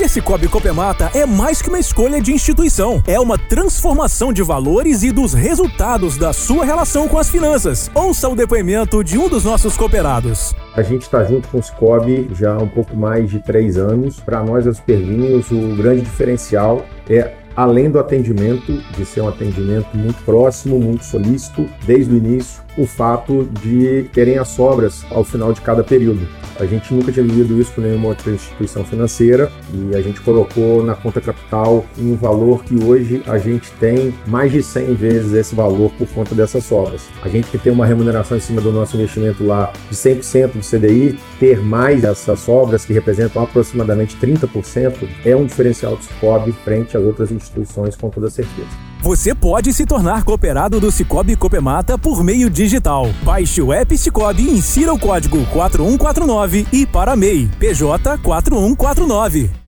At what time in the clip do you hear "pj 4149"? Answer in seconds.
57.58-59.59